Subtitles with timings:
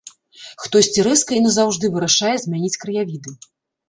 [0.61, 3.35] Хтосьці рэзка і назаўжды вырашае змяніць краявіды.